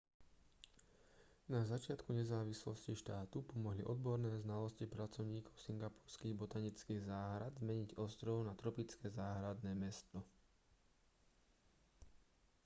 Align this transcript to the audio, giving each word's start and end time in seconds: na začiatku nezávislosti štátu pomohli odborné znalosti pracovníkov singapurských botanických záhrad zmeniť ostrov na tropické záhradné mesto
na 1.53 1.61
začiatku 1.73 2.09
nezávislosti 2.21 2.93
štátu 3.01 3.37
pomohli 3.49 3.83
odborné 3.93 4.31
znalosti 4.45 4.85
pracovníkov 4.95 5.53
singapurských 5.65 6.33
botanických 6.41 7.01
záhrad 7.11 7.53
zmeniť 7.61 7.89
ostrov 8.05 8.37
na 8.43 8.53
tropické 8.61 9.05
záhradné 9.19 9.71
mesto 9.83 10.17